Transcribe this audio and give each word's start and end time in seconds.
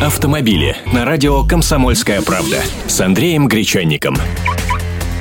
Автомобили 0.00 0.76
на 0.92 1.04
радио 1.04 1.42
«Комсомольская 1.42 2.22
правда» 2.22 2.62
с 2.86 3.00
Андреем 3.00 3.48
Гречанником. 3.48 4.16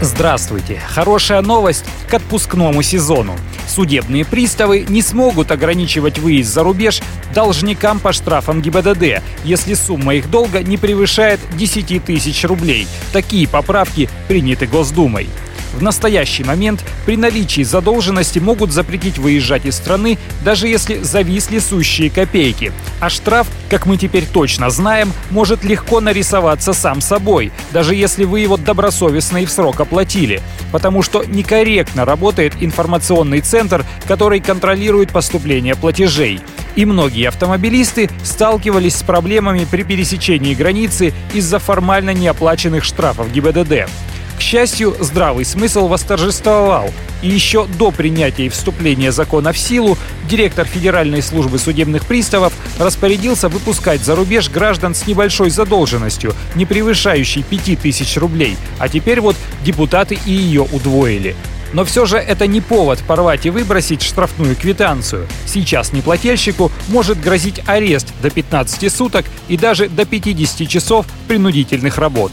Здравствуйте! 0.00 0.80
Хорошая 0.86 1.42
новость 1.42 1.84
к 2.08 2.14
отпускному 2.14 2.80
сезону. 2.82 3.34
Судебные 3.66 4.24
приставы 4.24 4.86
не 4.88 5.02
смогут 5.02 5.50
ограничивать 5.50 6.20
выезд 6.20 6.54
за 6.54 6.62
рубеж 6.62 7.00
должникам 7.34 7.98
по 7.98 8.12
штрафам 8.12 8.62
ГИБДД, 8.62 9.20
если 9.42 9.74
сумма 9.74 10.14
их 10.14 10.30
долга 10.30 10.62
не 10.62 10.76
превышает 10.76 11.40
10 11.56 12.04
тысяч 12.04 12.44
рублей. 12.44 12.86
Такие 13.12 13.48
поправки 13.48 14.08
приняты 14.28 14.68
Госдумой. 14.68 15.26
В 15.74 15.82
настоящий 15.82 16.44
момент 16.44 16.84
при 17.06 17.16
наличии 17.16 17.62
задолженности 17.62 18.38
могут 18.38 18.72
запретить 18.72 19.18
выезжать 19.18 19.66
из 19.66 19.76
страны, 19.76 20.18
даже 20.44 20.68
если 20.68 20.98
зависли 21.02 21.58
сущие 21.58 22.10
копейки. 22.10 22.72
А 23.00 23.08
штраф, 23.08 23.46
как 23.68 23.86
мы 23.86 23.96
теперь 23.96 24.26
точно 24.26 24.70
знаем, 24.70 25.12
может 25.30 25.64
легко 25.64 26.00
нарисоваться 26.00 26.72
сам 26.72 27.00
собой, 27.00 27.52
даже 27.72 27.94
если 27.94 28.24
вы 28.24 28.40
его 28.40 28.56
добросовестно 28.56 29.38
и 29.38 29.46
в 29.46 29.50
срок 29.50 29.80
оплатили. 29.80 30.42
Потому 30.72 31.02
что 31.02 31.24
некорректно 31.24 32.04
работает 32.04 32.54
информационный 32.60 33.40
центр, 33.40 33.84
который 34.06 34.40
контролирует 34.40 35.10
поступление 35.12 35.76
платежей. 35.76 36.40
И 36.76 36.84
многие 36.84 37.28
автомобилисты 37.28 38.08
сталкивались 38.22 38.96
с 38.96 39.02
проблемами 39.02 39.66
при 39.70 39.82
пересечении 39.82 40.54
границы 40.54 41.12
из-за 41.34 41.58
формально 41.58 42.14
неоплаченных 42.14 42.84
штрафов 42.84 43.32
ГИБДД. 43.32 43.88
К 44.40 44.42
счастью, 44.42 44.96
здравый 44.98 45.44
смысл 45.44 45.86
восторжествовал. 45.86 46.90
И 47.20 47.28
еще 47.28 47.66
до 47.66 47.90
принятия 47.90 48.46
и 48.46 48.48
вступления 48.48 49.12
закона 49.12 49.52
в 49.52 49.58
силу 49.58 49.98
директор 50.30 50.66
Федеральной 50.66 51.20
службы 51.20 51.58
судебных 51.58 52.06
приставов 52.06 52.54
распорядился 52.78 53.50
выпускать 53.50 54.00
за 54.00 54.16
рубеж 54.16 54.48
граждан 54.48 54.94
с 54.94 55.06
небольшой 55.06 55.50
задолженностью, 55.50 56.32
не 56.54 56.64
превышающей 56.64 57.42
5000 57.42 58.16
рублей. 58.16 58.56
А 58.78 58.88
теперь 58.88 59.20
вот 59.20 59.36
депутаты 59.62 60.18
и 60.24 60.32
ее 60.32 60.62
удвоили. 60.62 61.36
Но 61.74 61.84
все 61.84 62.06
же 62.06 62.16
это 62.16 62.46
не 62.46 62.62
повод 62.62 62.98
порвать 63.00 63.44
и 63.44 63.50
выбросить 63.50 64.00
штрафную 64.00 64.56
квитанцию. 64.56 65.28
Сейчас 65.46 65.92
неплательщику 65.92 66.72
может 66.88 67.20
грозить 67.20 67.60
арест 67.66 68.08
до 68.22 68.30
15 68.30 68.90
суток 68.90 69.26
и 69.48 69.58
даже 69.58 69.90
до 69.90 70.06
50 70.06 70.66
часов 70.66 71.04
принудительных 71.28 71.98
работ. 71.98 72.32